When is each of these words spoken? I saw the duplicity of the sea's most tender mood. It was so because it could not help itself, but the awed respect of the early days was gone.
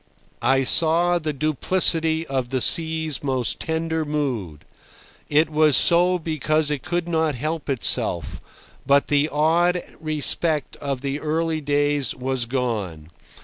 I 0.41 0.63
saw 0.63 1.19
the 1.19 1.31
duplicity 1.31 2.25
of 2.25 2.49
the 2.49 2.59
sea's 2.59 3.21
most 3.23 3.59
tender 3.59 4.03
mood. 4.03 4.65
It 5.29 5.47
was 5.47 5.77
so 5.77 6.17
because 6.17 6.71
it 6.71 6.81
could 6.81 7.07
not 7.07 7.35
help 7.35 7.69
itself, 7.69 8.41
but 8.83 9.09
the 9.09 9.29
awed 9.29 9.83
respect 9.99 10.75
of 10.77 11.01
the 11.01 11.19
early 11.19 11.61
days 11.61 12.15
was 12.15 12.45
gone. 12.47 13.11